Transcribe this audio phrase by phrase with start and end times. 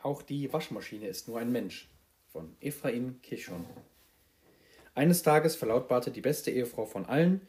[0.00, 1.88] Auch die Waschmaschine ist nur ein Mensch
[2.32, 3.64] von Ephraim Kishon.
[4.94, 7.40] Eines Tages verlautbarte die beste Ehefrau von allen,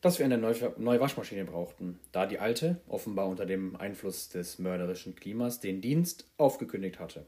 [0.00, 5.14] dass wir eine neue Waschmaschine brauchten, da die alte, offenbar unter dem Einfluss des mörderischen
[5.16, 7.26] Klimas, den Dienst aufgekündigt hatte.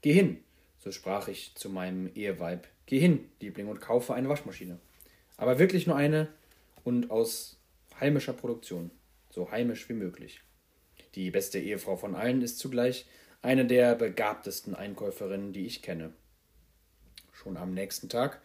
[0.00, 0.42] Geh hin,
[0.78, 4.78] so sprach ich zu meinem Eheweib, geh hin, Liebling, und kaufe eine Waschmaschine.
[5.36, 6.28] Aber wirklich nur eine
[6.84, 7.60] und aus
[7.98, 8.90] heimischer Produktion,
[9.30, 10.42] so heimisch wie möglich.
[11.14, 13.06] Die beste Ehefrau von allen ist zugleich
[13.42, 16.12] eine der begabtesten Einkäuferinnen, die ich kenne.
[17.32, 18.40] Schon am nächsten Tag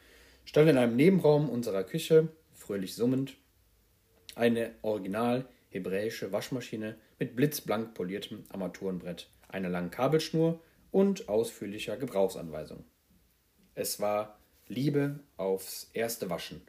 [0.45, 3.37] stand in einem Nebenraum unserer Küche, fröhlich summend,
[4.35, 12.83] eine original hebräische Waschmaschine mit blitzblank poliertem Armaturenbrett, einer langen Kabelschnur und ausführlicher Gebrauchsanweisung.
[13.75, 16.61] Es war Liebe aufs erste Waschen.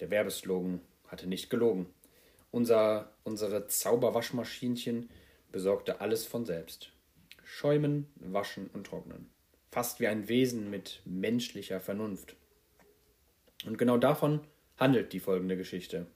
[0.00, 0.80] Der Werbeslogan
[1.12, 1.86] hatte nicht gelogen.
[2.50, 5.10] Unser, unsere Zauberwaschmaschinchen
[5.52, 6.90] besorgte alles von selbst.
[7.44, 9.30] Schäumen, waschen und trocknen.
[9.70, 12.34] Fast wie ein Wesen mit menschlicher Vernunft.
[13.64, 14.40] Und genau davon
[14.76, 16.06] handelt die folgende Geschichte.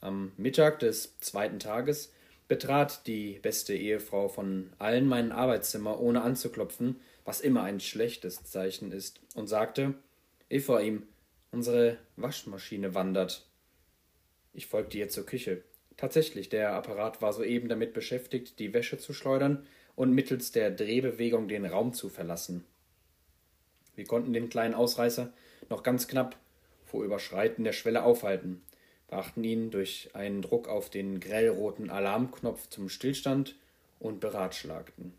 [0.00, 2.12] Am Mittag des zweiten Tages
[2.46, 8.92] betrat die beste Ehefrau von allen mein Arbeitszimmer, ohne anzuklopfen, was immer ein schlechtes Zeichen
[8.92, 9.94] ist, und sagte
[10.50, 11.06] Ephraim,
[11.50, 13.46] unsere Waschmaschine wandert.
[14.54, 15.62] Ich folgte ihr zur Küche.
[15.96, 19.66] Tatsächlich, der Apparat war soeben damit beschäftigt, die Wäsche zu schleudern,
[19.96, 22.64] und mittels der Drehbewegung den Raum zu verlassen.
[23.94, 25.32] Wir konnten den kleinen Ausreißer
[25.70, 26.36] noch ganz knapp
[26.84, 28.62] vor Überschreiten der Schwelle aufhalten,
[29.06, 33.56] brachten ihn durch einen Druck auf den grellroten Alarmknopf zum Stillstand
[34.00, 35.14] und beratschlagten.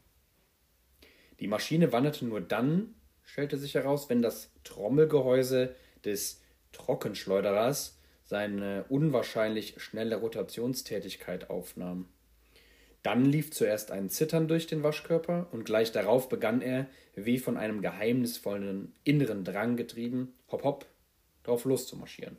[1.40, 6.42] Die Maschine wanderte nur dann, stellte sich heraus, wenn das Trommelgehäuse des
[6.72, 7.95] Trockenschleuderers
[8.26, 12.10] seine unwahrscheinlich schnelle Rotationstätigkeit aufnahm.
[13.04, 17.56] Dann lief zuerst ein Zittern durch den Waschkörper und gleich darauf begann er, wie von
[17.56, 20.86] einem geheimnisvollen inneren Drang getrieben, hopp hopp,
[21.44, 22.38] drauf loszumarschieren.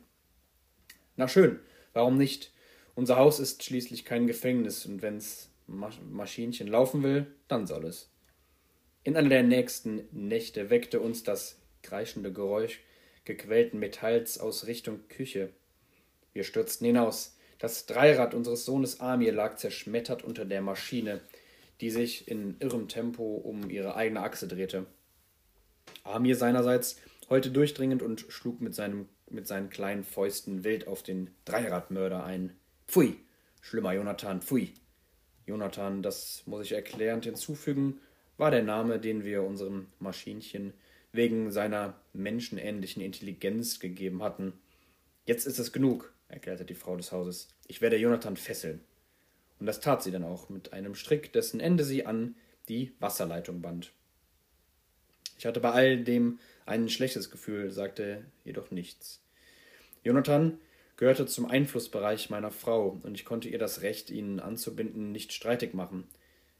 [1.15, 1.59] Na schön,
[1.93, 2.51] warum nicht?
[2.95, 8.09] Unser Haus ist schließlich kein Gefängnis und wenn's Maschinchen laufen will, dann soll es.
[9.03, 12.81] In einer der nächsten Nächte weckte uns das kreischende Geräusch
[13.23, 15.49] gequälten Metalls aus Richtung Küche.
[16.37, 17.35] Wir stürzten hinaus.
[17.57, 21.19] Das Dreirad unseres Sohnes Amir lag zerschmettert unter der Maschine,
[21.81, 24.85] die sich in irrem Tempo um ihre eigene Achse drehte.
[26.03, 31.31] Amir seinerseits heulte durchdringend und schlug mit, seinem, mit seinen kleinen Fäusten wild auf den
[31.45, 32.55] Dreiradmörder ein.
[32.87, 33.15] Pfui!
[33.59, 34.75] Schlimmer Jonathan, pfui!
[35.47, 37.99] Jonathan, das muss ich erklärend hinzufügen,
[38.37, 40.73] war der Name, den wir unserem Maschinchen
[41.11, 44.53] wegen seiner menschenähnlichen Intelligenz gegeben hatten.
[45.25, 47.47] Jetzt ist es genug erklärte die Frau des Hauses.
[47.67, 48.81] Ich werde Jonathan fesseln.
[49.59, 52.35] Und das tat sie dann auch mit einem Strick, dessen Ende sie an
[52.69, 53.91] die Wasserleitung band.
[55.37, 59.21] Ich hatte bei all dem ein schlechtes Gefühl, sagte jedoch nichts.
[60.03, 60.59] Jonathan
[60.97, 65.73] gehörte zum Einflussbereich meiner Frau, und ich konnte ihr das Recht, ihn anzubinden, nicht streitig
[65.73, 66.05] machen.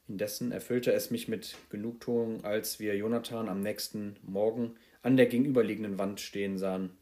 [0.07, 5.97] Indessen erfüllte es mich mit Genugtuung, als wir Jonathan am nächsten Morgen an der gegenüberliegenden
[5.97, 6.97] Wand stehen sahen.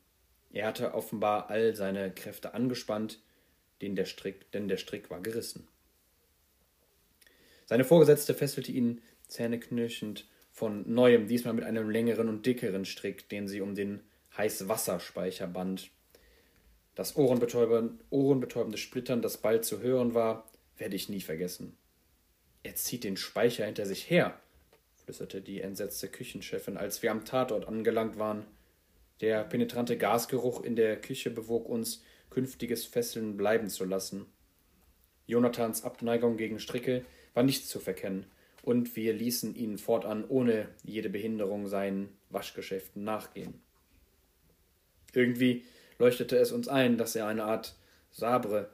[0.56, 3.20] Er hatte offenbar all seine Kräfte angespannt,
[3.82, 5.68] denn der Strick, denn der Strick war gerissen.
[7.66, 13.50] Seine Vorgesetzte fesselte ihn zähneknirschend von neuem, diesmal mit einem längeren und dickeren Strick, den
[13.50, 14.00] sie um den
[14.38, 15.90] Heißwasserspeicher band.
[16.96, 21.76] Das ohrenbetäubende Splittern, das bald zu hören war, werde ich nie vergessen.
[22.64, 24.40] Er zieht den Speicher hinter sich her,
[25.04, 28.46] flüsterte die entsetzte Küchenchefin, als wir am Tatort angelangt waren.
[29.22, 34.26] Der penetrante Gasgeruch in der Küche bewog uns, künftiges Fesseln bleiben zu lassen.
[35.26, 38.26] Jonathans Abneigung gegen Stricke war nicht zu verkennen,
[38.62, 43.62] und wir ließen ihn fortan ohne jede Behinderung seinen Waschgeschäften nachgehen.
[45.14, 45.64] Irgendwie
[45.98, 47.76] leuchtete es uns ein, dass er eine Art
[48.12, 48.70] Sabre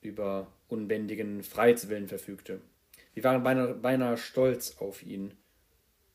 [0.00, 2.60] über unbändigen Freiheitswillen verfügte.
[3.14, 5.34] Wir waren beinahe, beinahe stolz auf ihn.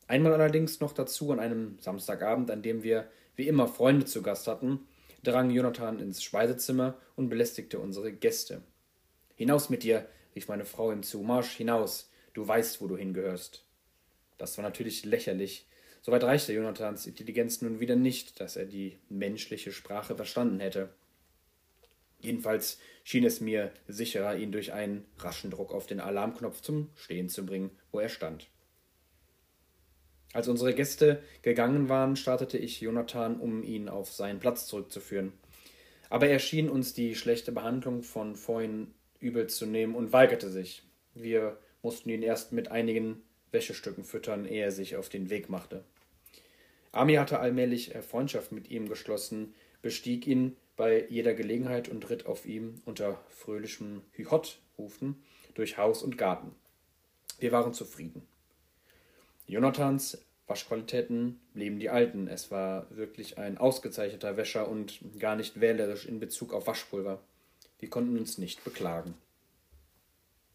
[0.08, 3.08] Einmal allerdings noch dazu an einem Samstagabend, an dem wir
[3.38, 4.80] wie immer Freunde zu Gast hatten,
[5.22, 8.62] drang Jonathan ins Speisezimmer und belästigte unsere Gäste.
[9.36, 13.64] Hinaus mit dir, rief meine Frau ihm zu, marsch hinaus, du weißt, wo du hingehörst.
[14.38, 15.68] Das war natürlich lächerlich.
[16.02, 20.88] Soweit reichte Jonathans Intelligenz nun wieder nicht, dass er die menschliche Sprache verstanden hätte.
[22.18, 27.28] Jedenfalls schien es mir sicherer, ihn durch einen raschen Druck auf den Alarmknopf zum Stehen
[27.28, 28.48] zu bringen, wo er stand.
[30.38, 35.32] Als unsere Gäste gegangen waren, startete ich Jonathan, um ihn auf seinen Platz zurückzuführen.
[36.10, 40.84] Aber er schien uns die schlechte Behandlung von vorhin übel zu nehmen und weigerte sich.
[41.12, 43.20] Wir mussten ihn erst mit einigen
[43.50, 45.82] Wäschestücken füttern, ehe er sich auf den Weg machte.
[46.92, 52.46] Ami hatte allmählich Freundschaft mit ihm geschlossen, bestieg ihn bei jeder Gelegenheit und ritt auf
[52.46, 55.20] ihm unter fröhlichem Hühot-Rufen
[55.54, 56.54] durch Haus und Garten.
[57.40, 58.22] Wir waren zufrieden.
[59.48, 62.26] Jonathans Waschqualitäten blieben die alten.
[62.26, 67.20] Es war wirklich ein ausgezeichneter Wäscher und gar nicht wählerisch in Bezug auf Waschpulver.
[67.78, 69.14] Wir konnten uns nicht beklagen.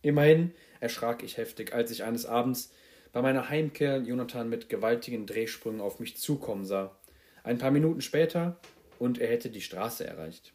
[0.02, 2.74] Immerhin erschrak ich heftig, als ich eines Abends
[3.14, 6.98] bei meiner Heimkehr Jonathan mit gewaltigen Drehsprüngen auf mich zukommen sah.
[7.44, 8.60] Ein paar Minuten später
[9.00, 10.54] und er hätte die Straße erreicht.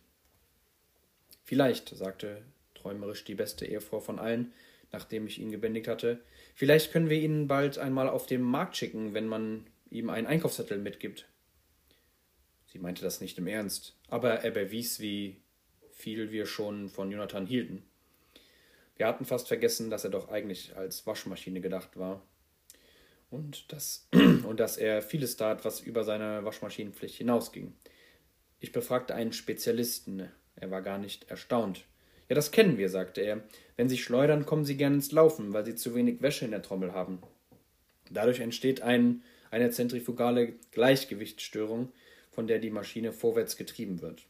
[1.44, 2.42] Vielleicht, sagte
[2.74, 4.52] träumerisch die beste Ehefrau von allen,
[4.92, 6.20] nachdem ich ihn gebändigt hatte,
[6.54, 10.78] vielleicht können wir ihn bald einmal auf den Markt schicken, wenn man ihm einen Einkaufszettel
[10.78, 11.28] mitgibt.
[12.66, 15.40] Sie meinte das nicht im Ernst, aber er bewies, wie
[15.90, 17.82] viel wir schon von Jonathan hielten.
[18.96, 22.22] Wir hatten fast vergessen, dass er doch eigentlich als Waschmaschine gedacht war.
[23.30, 27.74] Und dass, und dass er vieles tat, was über seine Waschmaschinenpflicht hinausging.
[28.60, 30.28] Ich befragte einen Spezialisten.
[30.56, 31.84] Er war gar nicht erstaunt.
[32.28, 33.42] Ja, das kennen wir, sagte er.
[33.76, 36.62] Wenn sie schleudern, kommen sie gern ins Laufen, weil sie zu wenig Wäsche in der
[36.62, 37.22] Trommel haben.
[38.10, 41.92] Dadurch entsteht ein, eine zentrifugale Gleichgewichtsstörung,
[42.30, 44.26] von der die Maschine vorwärts getrieben wird.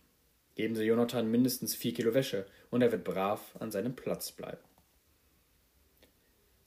[0.55, 4.63] Geben Sie Jonathan mindestens vier Kilo Wäsche und er wird brav an seinem Platz bleiben.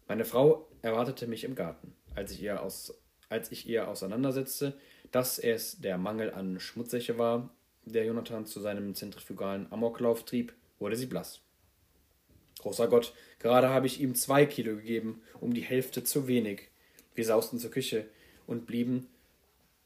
[0.07, 1.93] Meine Frau erwartete mich im Garten.
[2.15, 4.77] Als ich ihr, aus, als ich ihr auseinandersetzte,
[5.11, 7.53] dass es der Mangel an Schmutzsäche war,
[7.85, 11.39] der Jonathan zu seinem zentrifugalen Amoklauf trieb, wurde sie blass.
[12.59, 16.69] Großer Gott, gerade habe ich ihm zwei Kilo gegeben, um die Hälfte zu wenig.
[17.15, 18.07] Wir sausten zur Küche
[18.45, 19.07] und blieben,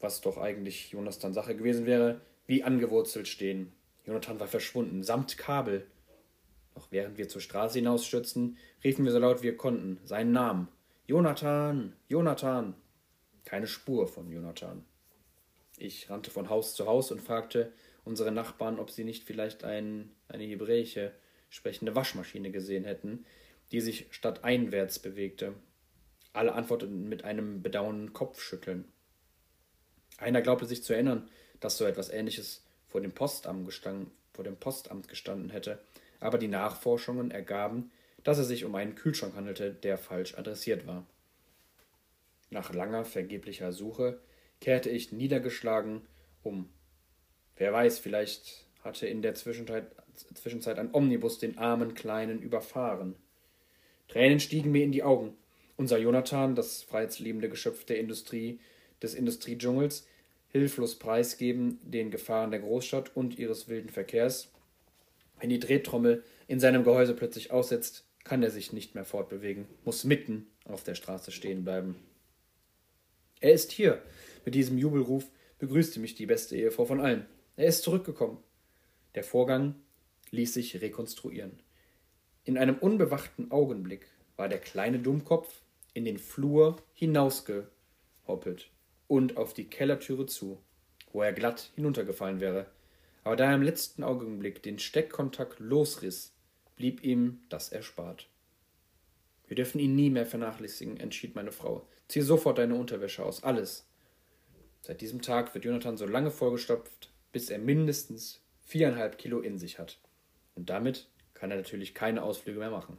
[0.00, 3.72] was doch eigentlich Jonathan Sache gewesen wäre, wie angewurzelt stehen.
[4.04, 5.86] Jonathan war verschwunden, samt Kabel.
[6.74, 10.68] Noch während wir zur Straße hinausstürzten, riefen wir so laut wir konnten seinen Namen.
[11.06, 12.74] Jonathan, Jonathan.
[13.44, 14.84] Keine Spur von Jonathan.
[15.78, 17.72] Ich rannte von Haus zu Haus und fragte,
[18.06, 21.12] unsere Nachbarn, ob sie nicht vielleicht ein, eine hebräische
[21.50, 23.26] sprechende Waschmaschine gesehen hätten,
[23.72, 25.54] die sich statt einwärts bewegte.
[26.32, 28.84] Alle antworteten mit einem bedauernden Kopfschütteln.
[30.18, 34.56] Einer glaubte sich zu erinnern, dass so etwas Ähnliches vor dem Postamt, gestanden, vor dem
[34.56, 35.80] Postamt gestanden hätte,
[36.20, 37.90] aber die Nachforschungen ergaben,
[38.22, 41.04] dass es sich um einen Kühlschrank handelte, der falsch adressiert war.
[42.50, 44.20] Nach langer vergeblicher Suche
[44.60, 46.02] kehrte ich niedergeschlagen
[46.44, 46.70] um.
[47.56, 49.86] Wer weiß, vielleicht hatte in der Zwischenzeit,
[50.34, 53.16] Zwischenzeit ein Omnibus den armen Kleinen überfahren.
[54.08, 55.36] Tränen stiegen mir in die Augen.
[55.76, 58.60] Unser Jonathan, das freiheitsliebende Geschöpf der Industrie,
[59.02, 60.06] des Industriedschungels,
[60.48, 64.50] hilflos preisgeben den Gefahren der Großstadt und ihres wilden Verkehrs.
[65.38, 70.04] Wenn die Drehtrommel in seinem Gehäuse plötzlich aussetzt, kann er sich nicht mehr fortbewegen, muss
[70.04, 71.96] mitten auf der Straße stehen bleiben.
[73.40, 74.02] Er ist hier.
[74.44, 75.26] Mit diesem Jubelruf
[75.58, 77.26] begrüßte mich die beste Ehefrau von allen.
[77.56, 78.38] Er ist zurückgekommen.
[79.14, 79.76] Der Vorgang
[80.30, 81.62] ließ sich rekonstruieren.
[82.44, 84.06] In einem unbewachten Augenblick
[84.36, 85.62] war der kleine Dummkopf
[85.94, 88.70] in den Flur hinausgehoppelt
[89.08, 90.60] und auf die Kellertüre zu,
[91.12, 92.66] wo er glatt hinuntergefallen wäre.
[93.24, 96.34] Aber da er im letzten Augenblick den Steckkontakt losriss,
[96.76, 98.28] blieb ihm das erspart.
[99.46, 101.88] Wir dürfen ihn nie mehr vernachlässigen, entschied meine Frau.
[102.08, 103.88] Zieh sofort deine Unterwäsche aus, alles.
[104.82, 109.78] Seit diesem Tag wird Jonathan so lange vollgestopft, bis er mindestens viereinhalb Kilo in sich
[109.78, 109.98] hat.
[110.54, 112.98] Und damit kann er natürlich keine Ausflüge mehr machen.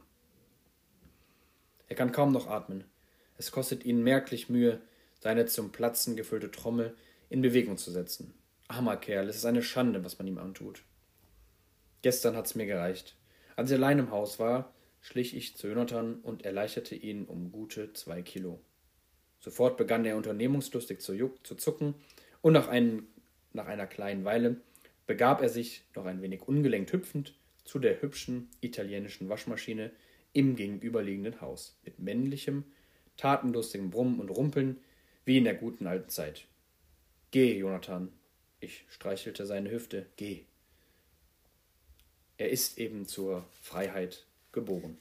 [1.88, 2.84] Er kann kaum noch atmen.
[3.36, 4.80] Es kostet ihn merklich Mühe,
[5.20, 6.96] seine zum Platzen gefüllte Trommel
[7.30, 8.34] in Bewegung zu setzen.
[8.68, 10.82] Armer Kerl, es ist eine Schande, was man ihm antut.
[12.02, 13.16] Gestern hat's mir gereicht.
[13.56, 17.92] Als ich allein im Haus war, schlich ich zu Jonathan und erleichterte ihn um gute
[17.94, 18.60] zwei Kilo.
[19.40, 21.94] Sofort begann er unternehmungslustig zu, zu zucken
[22.42, 23.06] und nach, ein,
[23.52, 24.56] nach einer kleinen Weile
[25.06, 29.90] begab er sich, noch ein wenig ungelenkt hüpfend, zu der hübschen italienischen Waschmaschine
[30.32, 32.64] im gegenüberliegenden Haus, mit männlichem,
[33.16, 34.78] tatenlustigem Brummen und Rumpeln,
[35.24, 36.46] wie in der guten alten Zeit.
[37.30, 38.12] Geh, Jonathan.
[38.60, 40.06] Ich streichelte seine Hüfte.
[40.16, 40.44] Geh.
[42.38, 44.98] Er ist eben zur Freiheit geboren.